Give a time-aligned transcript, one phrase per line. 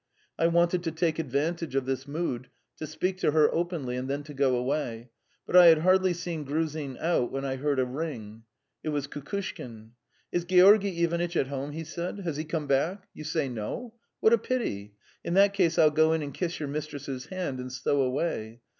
[0.39, 4.23] I wanted to take advantage of this mood to speak to her openly and then
[4.23, 5.11] to go away,
[5.45, 8.41] but I had hardly seen Gruzin out when I heard a ring.
[8.83, 9.91] It was Kukushkin.
[10.31, 12.21] "Is Georgy Ivanitch at home?" he said.
[12.21, 13.07] "Has he come back?
[13.13, 13.93] You say no?
[14.21, 14.95] What a pity!
[15.23, 18.61] In that case, I'll go in and kiss your mistress's hand, and so away.